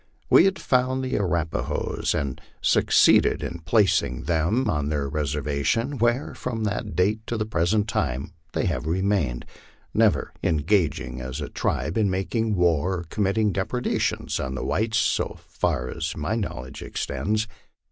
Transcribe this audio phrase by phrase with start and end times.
[0.31, 6.33] We had found the Arapahoes, and succeed ed in placing them on their reservation, where,
[6.33, 9.45] from that date to the present time, they have remained,
[9.93, 14.97] never engaging as a tribe in making war or com mitting depredations on the whites,
[14.97, 17.47] so far as my knowledge extends.